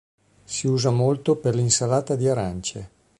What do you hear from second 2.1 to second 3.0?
di arance.